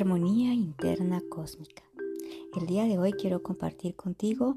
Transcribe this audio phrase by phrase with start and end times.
[0.00, 1.82] Armonía interna cósmica.
[2.58, 4.56] El día de hoy quiero compartir contigo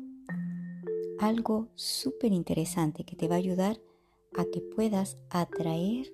[1.20, 3.78] algo súper interesante que te va a ayudar
[4.38, 6.14] a que puedas atraer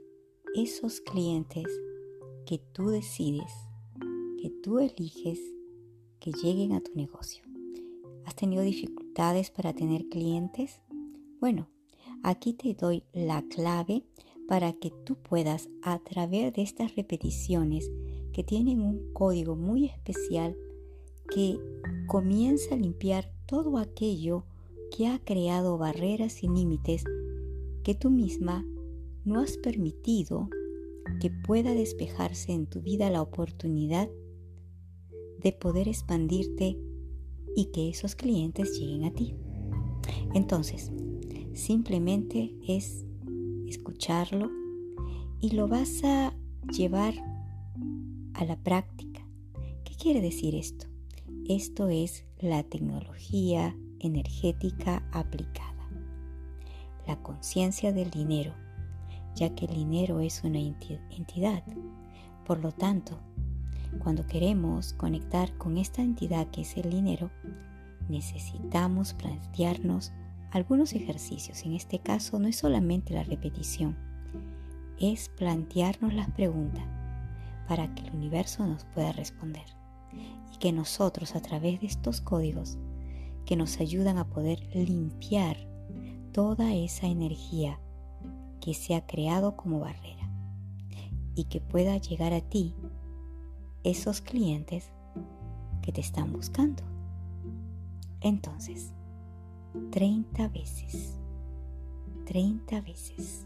[0.55, 1.67] esos clientes
[2.47, 3.51] que tú decides,
[4.41, 5.39] que tú eliges
[6.19, 7.43] que lleguen a tu negocio.
[8.25, 10.81] ¿Has tenido dificultades para tener clientes?
[11.39, 11.69] Bueno,
[12.23, 14.03] aquí te doy la clave
[14.47, 17.91] para que tú puedas a través de estas repeticiones
[18.33, 20.55] que tienen un código muy especial
[21.29, 21.59] que
[22.07, 24.45] comienza a limpiar todo aquello
[24.95, 27.03] que ha creado barreras y límites
[27.83, 28.65] que tú misma
[29.25, 30.49] no has permitido
[31.19, 34.09] que pueda despejarse en tu vida la oportunidad
[35.41, 36.77] de poder expandirte
[37.55, 39.35] y que esos clientes lleguen a ti.
[40.33, 40.91] Entonces,
[41.53, 43.05] simplemente es
[43.67, 44.49] escucharlo
[45.39, 46.35] y lo vas a
[46.75, 47.13] llevar
[48.39, 49.21] a la práctica.
[49.83, 50.87] ¿Qué quiere decir esto?
[51.49, 55.89] Esto es la tecnología energética aplicada.
[57.05, 58.53] La conciencia del dinero,
[59.35, 61.63] ya que el dinero es una entidad.
[62.45, 63.19] Por lo tanto,
[64.01, 67.31] cuando queremos conectar con esta entidad que es el dinero,
[68.07, 70.13] necesitamos plantearnos
[70.51, 71.65] algunos ejercicios.
[71.65, 73.97] En este caso no es solamente la repetición,
[74.97, 76.98] es plantearnos las preguntas
[77.69, 79.65] para que el universo nos pueda responder
[80.51, 82.79] y que nosotros a través de estos códigos
[83.45, 85.55] que nos ayudan a poder limpiar
[86.33, 87.79] toda esa energía
[88.59, 90.31] que se ha creado como barrera
[91.35, 92.73] y que pueda llegar a ti
[93.83, 94.89] esos clientes
[95.83, 96.81] que te están buscando.
[98.19, 98.93] Entonces,
[99.91, 101.19] 30 veces.
[102.25, 103.45] 30 veces.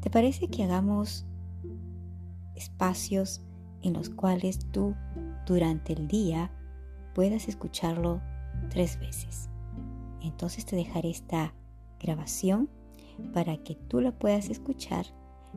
[0.00, 1.24] ¿Te parece que hagamos
[2.58, 3.40] espacios
[3.82, 4.94] en los cuales tú
[5.46, 6.50] durante el día
[7.14, 8.20] puedas escucharlo
[8.68, 9.48] tres veces?
[10.20, 11.54] Entonces te dejaré esta
[12.00, 12.68] grabación
[13.32, 15.06] para que tú la puedas escuchar,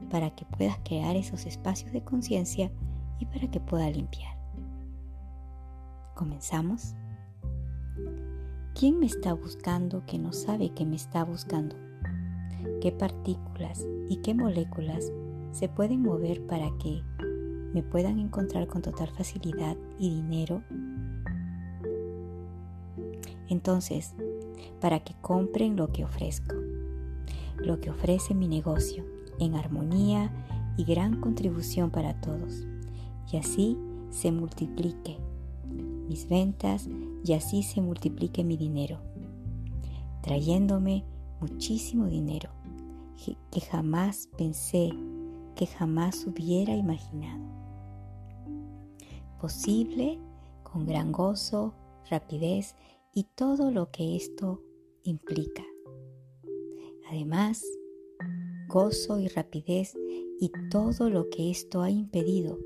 [0.09, 2.71] para que puedas crear esos espacios de conciencia
[3.19, 4.37] y para que pueda limpiar.
[6.15, 6.95] ¿Comenzamos?
[8.73, 11.75] ¿Quién me está buscando que no sabe que me está buscando?
[12.79, 15.11] ¿Qué partículas y qué moléculas
[15.51, 17.03] se pueden mover para que
[17.73, 20.63] me puedan encontrar con total facilidad y dinero?
[23.49, 24.13] Entonces,
[24.79, 26.55] para que compren lo que ofrezco,
[27.57, 29.05] lo que ofrece mi negocio,
[29.39, 30.31] en armonía
[30.77, 32.65] y gran contribución para todos,
[33.31, 33.77] y así
[34.09, 35.17] se multiplique
[36.07, 36.89] mis ventas
[37.23, 38.99] y así se multiplique mi dinero,
[40.21, 41.05] trayéndome
[41.39, 42.49] muchísimo dinero
[43.51, 44.91] que jamás pensé,
[45.61, 47.45] que jamás hubiera imaginado.
[49.39, 50.19] Posible
[50.63, 51.75] con gran gozo,
[52.09, 52.75] rapidez
[53.13, 54.63] y todo lo que esto
[55.03, 55.63] implica.
[57.11, 57.63] Además,
[58.69, 59.95] gozo y rapidez
[60.39, 62.57] y todo lo que esto ha impedido,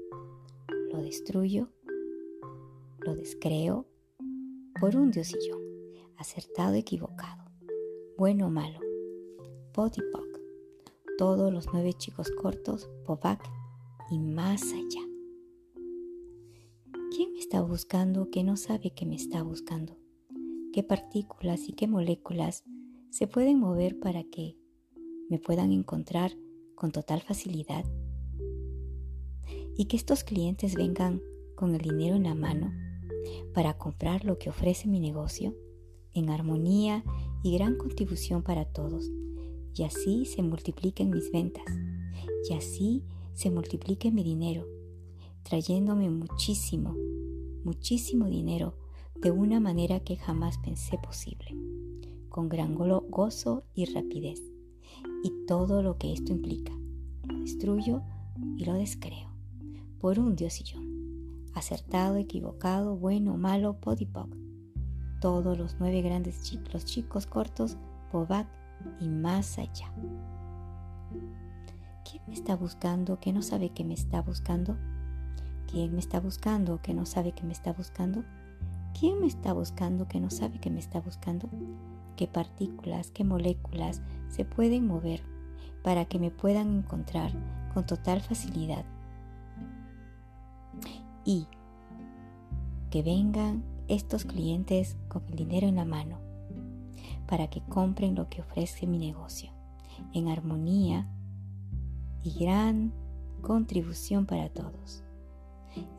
[0.94, 1.67] lo destruyo
[3.00, 3.85] lo descreo
[4.79, 5.61] por un diosillón,
[6.17, 7.44] acertado, equivocado,
[8.17, 8.79] bueno o malo,
[9.73, 10.24] Potipoc,
[11.17, 13.41] todos los nueve chicos cortos, Povac
[14.11, 15.01] y más allá.
[17.15, 19.97] ¿Quién me está buscando que no sabe que me está buscando?
[20.73, 22.65] ¿Qué partículas y qué moléculas
[23.09, 24.57] se pueden mover para que
[25.29, 26.31] me puedan encontrar
[26.75, 27.85] con total facilidad?
[29.77, 31.21] Y que estos clientes vengan
[31.55, 32.73] con el dinero en la mano
[33.53, 35.55] para comprar lo que ofrece mi negocio
[36.13, 37.03] en armonía
[37.43, 39.09] y gran contribución para todos.
[39.75, 41.65] Y así se multipliquen mis ventas.
[42.49, 43.03] Y así
[43.33, 44.65] se multiplique mi dinero,
[45.43, 46.95] trayéndome muchísimo,
[47.63, 48.77] muchísimo dinero
[49.15, 51.55] de una manera que jamás pensé posible,
[52.29, 54.41] con gran gozo y rapidez.
[55.23, 56.71] Y todo lo que esto implica,
[57.23, 58.01] lo destruyo
[58.57, 59.35] y lo descreo
[59.99, 60.79] por un Dios y yo
[61.55, 64.29] acertado, equivocado, bueno, malo, podipoc.
[65.21, 67.78] Todos los nueve grandes chicos, chicos cortos,
[68.11, 68.47] povac
[68.99, 69.91] y más allá.
[72.09, 74.77] ¿Quién me está buscando que no sabe que me está buscando?
[75.67, 78.23] ¿Quién me está buscando que no sabe que me está buscando?
[78.97, 81.49] ¿Quién me está buscando que no sabe que me está buscando?
[82.16, 85.21] ¿Qué partículas, qué moléculas se pueden mover
[85.83, 87.31] para que me puedan encontrar
[87.73, 88.85] con total facilidad
[91.25, 91.47] y
[92.89, 96.19] que vengan estos clientes con el dinero en la mano
[97.27, 99.51] para que compren lo que ofrece mi negocio
[100.13, 101.07] en armonía
[102.23, 102.93] y gran
[103.41, 105.03] contribución para todos.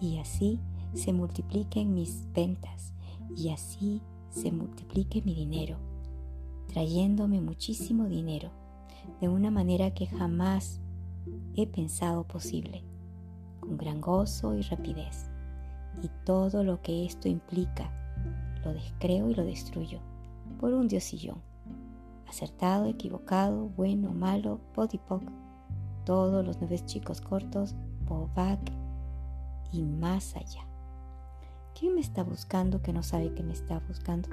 [0.01, 0.59] y así
[0.95, 2.95] se multipliquen mis ventas
[3.37, 4.01] y así
[4.31, 5.77] se multiplique mi dinero,
[6.69, 8.51] trayéndome muchísimo dinero
[9.21, 10.81] de una manera que jamás
[11.55, 12.85] he pensado posible,
[13.61, 15.31] con gran gozo y rapidez.
[16.03, 17.91] Y todo lo que esto implica,
[18.65, 20.01] lo descreo y lo destruyo
[20.59, 21.43] por un diosillón.
[22.29, 25.23] Acertado, equivocado, bueno, malo, podipoc,
[26.05, 27.75] todos los nueve chicos cortos,
[28.07, 28.61] bobac
[29.73, 30.67] y más allá.
[31.79, 34.29] ¿Quién me está buscando que no sabe que me está buscando?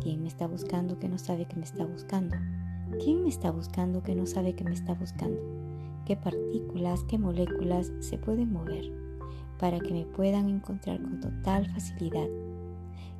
[0.00, 2.36] ¿Quién me está buscando que no sabe que me está buscando?
[3.02, 5.40] ¿Quién me está buscando que no sabe que me está buscando?
[6.04, 8.92] ¿Qué partículas, qué moléculas se pueden mover
[9.58, 12.28] para que me puedan encontrar con total facilidad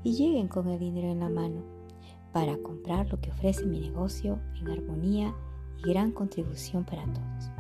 [0.03, 1.74] y lleguen con el dinero en la mano
[2.35, 5.35] para comprar lo que ofrece mi negocio en armonía
[5.79, 7.51] y gran contribución para todos?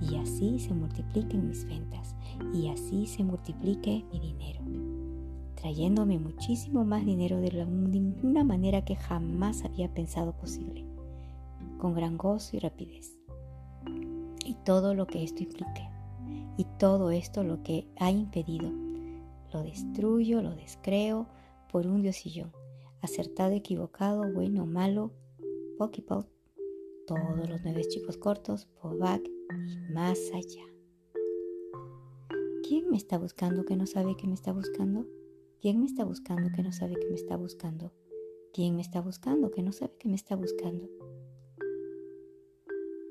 [0.00, 2.16] Y así se multipliquen mis ventas
[2.54, 4.62] y así se multiplique mi dinero
[5.62, 10.84] trayéndome muchísimo más dinero de, la, una manera que jamás había pensado posible,
[11.78, 13.16] con gran gozo y rapidez.
[14.44, 15.88] Y todo lo que esto implique,
[16.56, 18.72] y todo esto lo que ha impedido,
[19.52, 21.28] lo destruyo, lo descreo
[21.70, 22.50] por un diosillón,
[23.02, 25.12] acertado, equivocado, bueno, malo,
[25.76, 26.28] pokipot,
[27.06, 30.64] todos los nueve chicos cortos, pobac y más allá.
[32.62, 35.06] ¿Quién me está buscando que no sabe que me está buscando?
[35.60, 37.92] ¿Quién me está buscando que no sabe que me está buscando?
[38.54, 40.88] ¿Quién me está buscando que no sabe que me está buscando?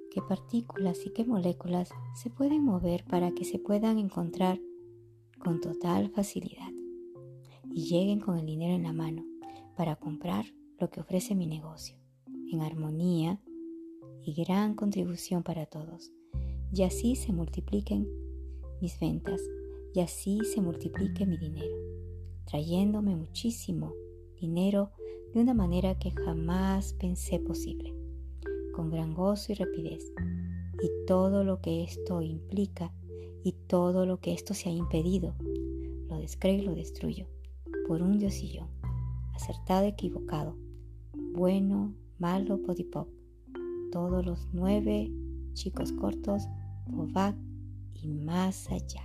[0.09, 4.59] ¿Qué partículas y qué moléculas se pueden mover para que se puedan encontrar
[5.39, 6.71] con total facilidad
[7.73, 9.30] y lleguen con el dinero en la mano
[9.81, 10.45] para comprar
[10.77, 11.97] lo que ofrece mi negocio,
[12.51, 13.41] en armonía
[14.23, 16.11] y gran contribución para todos?
[16.71, 18.07] Y así se multipliquen
[18.79, 19.41] mis ventas
[19.95, 21.75] y así se multiplique mi dinero
[22.45, 23.95] trayéndome muchísimo
[24.39, 24.91] dinero
[25.33, 27.95] de una manera que jamás pensé posible,
[28.75, 30.13] con gran gozo y rapidez.
[30.79, 32.93] Y todo lo que esto implica
[33.43, 35.33] y todo lo que esto se ha impedido,
[36.07, 37.25] lo descreo y lo destruyo
[37.87, 38.69] por un diosillón,
[39.33, 40.57] acertado, equivocado,
[41.33, 43.07] bueno, malo, podipop,
[43.91, 45.11] todos los nueve
[45.53, 46.47] chicos cortos,
[46.87, 47.35] bobac
[47.93, 49.01] y más allá.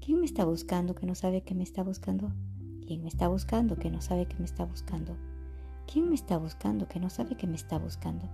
[0.00, 2.32] ¿Quién me está buscando que no sabe que me está buscando?
[2.86, 5.16] ¿Quién me está buscando que no sabe que me está buscando?
[5.90, 8.28] ¿Quién me está buscando que no sabe que me está buscando?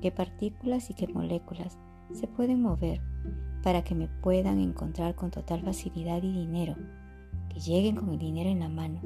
[0.00, 1.78] ¿Qué partículas y qué moléculas
[2.12, 3.00] se pueden mover
[3.62, 6.76] para que me puedan encontrar con total facilidad y dinero?
[7.48, 9.00] Que lleguen con el dinero en la mano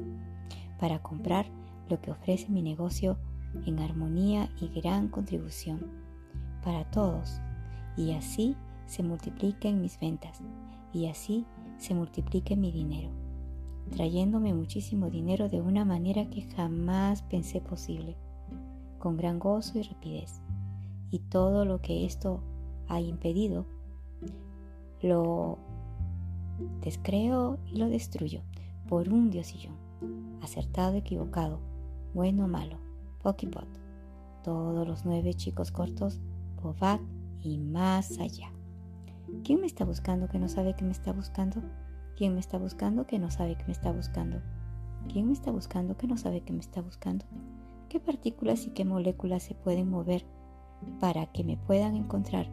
[0.79, 1.47] para comprar
[1.89, 3.17] lo que ofrece mi negocio
[3.65, 5.81] en armonía y gran contribución
[6.63, 7.41] para todos
[7.95, 10.41] y así se multipliquen mis ventas
[10.93, 11.45] y así
[11.77, 13.09] se multiplique mi dinero,
[13.91, 18.15] trayéndome muchísimo dinero de una manera que jamás pensé posible,
[18.99, 20.41] con gran gozo y rapidez.
[21.11, 22.41] Y todo lo que esto
[22.87, 23.65] ha impedido,
[25.01, 25.57] lo
[26.81, 28.41] descreo y lo destruyo
[28.89, 29.75] por un diosillón,
[30.41, 31.59] acertado, equivocado,
[32.13, 32.77] bueno o malo,
[33.21, 33.67] pokipot,
[34.43, 36.19] todos los nueve chicos cortos,
[36.61, 37.01] Bobat
[37.43, 38.51] y más allá.
[39.43, 41.61] ¿Quién me está buscando que no sabe que me está buscando?
[42.15, 44.41] ¿Quién me está buscando que no sabe que me está buscando?
[45.11, 47.25] ¿Quién me está buscando que no sabe que me está buscando?
[47.89, 50.25] ¿Qué partículas y qué moléculas se pueden mover
[50.99, 52.47] para que me puedan encontrar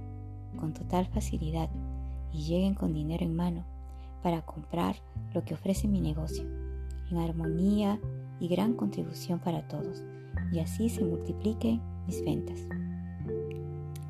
[0.56, 1.70] con total facilidad
[2.32, 3.64] y lleguen con dinero en mano
[4.22, 4.96] para comprar
[5.32, 6.44] lo que ofrece mi negocio,
[7.10, 8.00] en armonía
[8.40, 10.04] y gran contribución para todos,
[10.52, 12.60] y así se multipliquen mis ventas.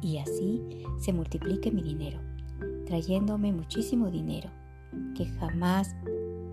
[0.01, 0.63] Y así
[0.99, 2.21] se multiplique mi dinero
[2.85, 4.51] trayéndome muchísimo dinero
[5.17, 5.97] que jamás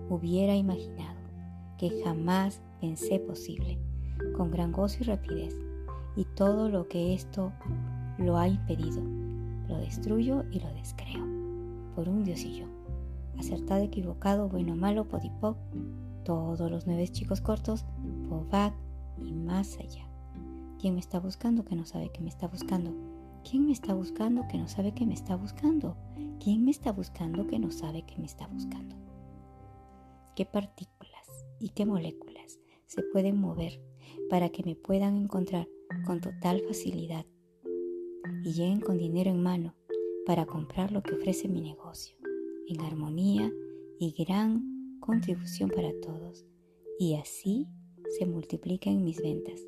[0.08, 1.20] hubiera imaginado,
[1.78, 3.78] que jamás pensé posible,
[4.36, 5.54] con gran gozo y rapidez.
[6.16, 7.52] Y todo lo que esto
[8.18, 9.02] lo ha impedido,
[9.68, 11.24] lo destruyo y lo descreo,
[11.94, 12.66] por un diosillo.
[13.38, 15.56] Acertado, equivocado, bueno, malo, podipoc,
[16.24, 17.84] todos los nueve chicos cortos,
[18.28, 18.74] povac
[19.18, 20.08] y más allá.
[20.78, 22.92] ¿Quién me está buscando que no sabe que me está buscando?
[23.48, 25.96] ¿Quién me está buscando que no sabe que me está buscando?
[26.40, 28.96] ¿Quién me está buscando que no sabe que me está buscando?
[30.34, 33.80] ¿Qué partículas y qué moléculas se pueden mover
[34.28, 35.68] para que me puedan encontrar
[36.06, 37.26] con total facilidad
[38.44, 39.74] y lleguen con dinero en mano
[40.26, 42.16] para comprar lo que ofrece mi negocio,
[42.68, 43.52] en armonía
[43.98, 44.71] y gran
[45.02, 46.46] contribución para todos?
[46.98, 47.68] Y así
[48.18, 49.60] se multipliquen mis ventas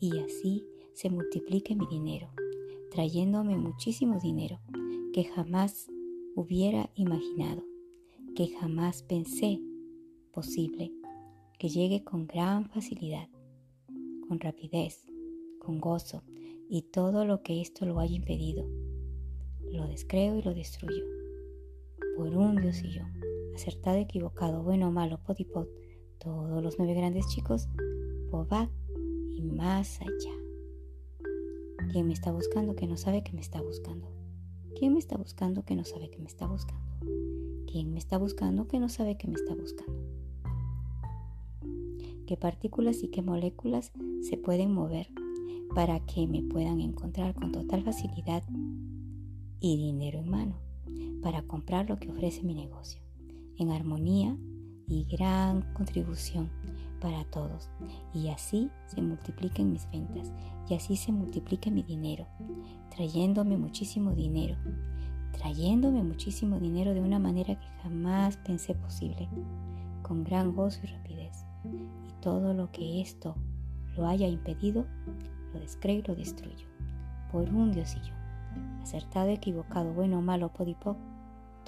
[0.00, 2.30] y así se multiplique mi dinero
[2.90, 4.58] trayéndome muchísimo dinero
[5.12, 5.90] que jamás
[6.34, 7.62] hubiera imaginado
[8.38, 9.60] que jamás pensé
[10.32, 10.92] posible,
[11.58, 13.28] que llegue con gran facilidad,
[14.28, 15.04] con rapidez,
[15.58, 16.22] con gozo
[16.68, 18.64] y todo lo que esto lo haya impedido.
[19.72, 21.04] Lo descreo y lo destruyo.
[22.16, 23.02] Por un Dios y yo,
[23.58, 25.66] acertado, equivocado, bueno, malo, podipod,
[26.18, 27.68] todos los nueve grandes chicos,
[28.30, 28.70] Bobac
[29.30, 30.34] y más allá.
[31.90, 34.12] ¿Quién me está buscando que no sabe que me está buscando?
[34.78, 36.86] ¿Quién me está buscando que no sabe que me está buscando?
[37.66, 40.04] ¿Quién me está buscando que no sabe que me está buscando?
[42.26, 43.90] ¿Qué partículas y qué moléculas
[44.22, 45.08] se pueden mover
[45.74, 48.44] para que me puedan encontrar con total facilidad
[49.60, 50.60] y dinero en mano
[51.22, 53.07] para comprar lo que ofrece mi negocio,
[53.58, 54.36] en armonía
[54.86, 56.50] y gran contribución
[57.00, 57.68] para todos.
[58.14, 60.32] Y así se multipliquen mis ventas
[60.68, 62.26] y así se multiplique mi dinero,
[62.90, 64.56] trayéndome muchísimo dinero,
[65.32, 69.28] trayéndome muchísimo dinero de una manera que jamás pensé posible,
[70.02, 71.44] con gran gozo y rapidez.
[71.64, 73.34] Y todo lo que esto
[73.96, 74.86] lo haya impedido,
[75.52, 76.66] lo descreo y lo destruyo,
[77.32, 78.12] por un diosillo.
[78.82, 80.96] Acertado, equivocado, bueno, malo, podipoc,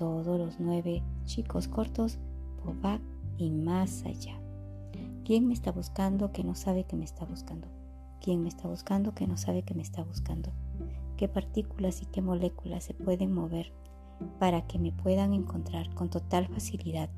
[0.01, 2.19] todos los nueve chicos cortos,
[2.65, 3.03] pobac
[3.37, 4.41] y más allá.
[5.27, 7.69] ¿Quién me está buscando que no sabe que me está buscando?
[8.23, 10.53] ¿Quién me está buscando que no sabe que me está buscando?
[11.19, 13.75] ¿Qué partículas y qué moléculas se pueden mover
[14.39, 17.11] para que me puedan encontrar con total facilidad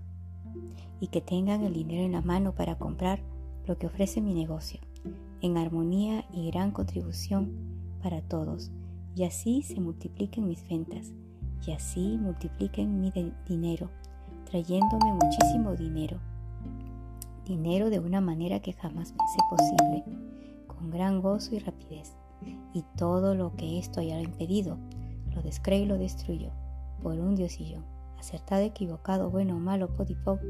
[0.98, 3.22] y que tengan el dinero en la mano para comprar
[3.64, 4.80] lo que ofrece mi negocio,
[5.40, 7.52] en armonía y gran contribución
[8.02, 8.72] para todos,
[9.14, 11.12] y así se multipliquen mis ventas,
[11.66, 13.12] y así multipliquen mi
[13.46, 13.90] dinero,
[14.44, 16.20] trayéndome muchísimo dinero
[17.44, 20.04] dinero de una manera que jamás pensé posible,
[20.66, 22.16] con gran gozo y rapidez.
[22.72, 24.78] Y todo lo que esto haya impedido,
[25.34, 26.50] lo descreo y lo destruyo,
[27.02, 27.78] por un Dios y yo,
[28.18, 30.40] acertado, equivocado, bueno o malo, podipop,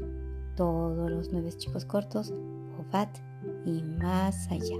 [0.55, 2.33] todos los nueve chicos cortos,
[2.79, 3.17] Obat
[3.65, 4.77] y más allá.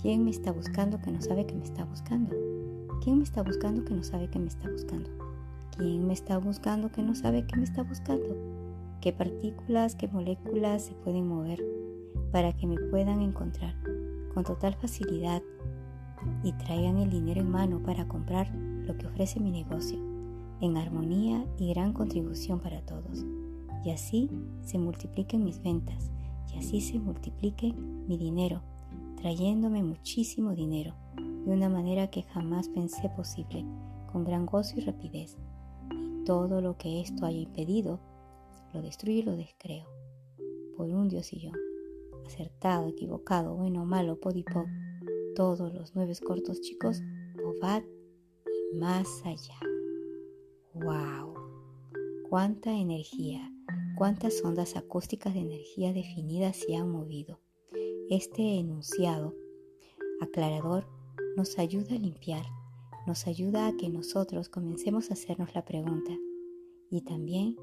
[0.00, 2.34] ¿Quién me está buscando que no sabe que me está buscando?
[3.02, 5.23] ¿Quién me está buscando que no sabe que me está buscando?
[5.76, 8.54] ¿Quién me está buscando que no sabe que me está buscando?
[9.04, 11.62] qué partículas, qué moléculas se pueden mover
[12.32, 13.76] para que me puedan encontrar
[14.32, 15.42] con total facilidad
[16.42, 19.98] y traigan el dinero en mano para comprar lo que ofrece mi negocio,
[20.62, 23.26] en armonía y gran contribución para todos.
[23.84, 24.30] Y así
[24.62, 26.10] se multipliquen mis ventas,
[26.54, 28.62] y así se multiplique mi dinero,
[29.18, 30.94] trayéndome muchísimo dinero,
[31.44, 33.66] de una manera que jamás pensé posible,
[34.10, 35.36] con gran gozo y rapidez.
[36.24, 38.00] Todo lo que esto haya impedido,
[38.72, 39.86] lo destruyo y lo descreo.
[40.76, 41.50] Por un Dios y yo,
[42.26, 44.64] acertado, equivocado, bueno, malo, podipo,
[45.36, 47.02] todos los nueve cortos chicos,
[47.36, 47.84] Bobat
[48.72, 49.58] y más allá.
[50.72, 51.34] ¡Wow!
[52.28, 53.50] ¡Cuánta energía!
[53.96, 57.38] ¿Cuántas ondas acústicas de energía definidas se han movido?
[58.10, 59.34] Este enunciado
[60.20, 60.86] aclarador
[61.36, 62.44] nos ayuda a limpiar,
[63.06, 66.12] nos ayuda a que nosotros comencemos a hacernos la pregunta
[66.90, 67.56] y también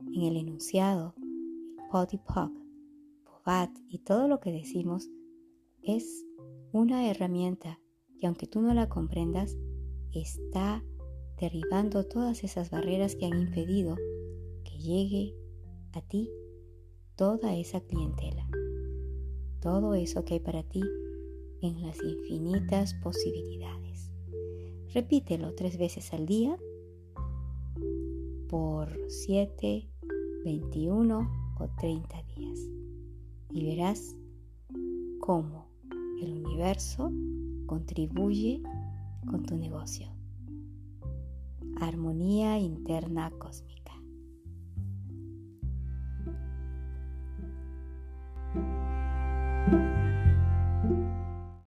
[0.00, 2.52] en el enunciado, el pop,
[3.24, 5.08] pobat y todo lo que decimos
[5.82, 6.24] es
[6.72, 7.80] una herramienta
[8.20, 9.56] que aunque tú no la comprendas,
[10.12, 10.84] está
[11.40, 13.96] derribando todas esas barreras que han impedido
[14.64, 15.34] que llegue
[15.92, 16.30] a ti
[17.16, 18.48] toda esa clientela,
[19.60, 20.82] todo eso que hay para ti
[21.62, 23.77] en las infinitas posibilidades.
[24.94, 26.56] Repítelo tres veces al día
[28.48, 29.86] por siete
[30.44, 32.58] 21 o 30 días
[33.50, 34.16] y verás
[35.20, 35.68] cómo
[36.22, 37.12] el universo
[37.66, 38.62] contribuye
[39.26, 40.06] con tu negocio.
[41.80, 43.67] Armonía interna cósmica.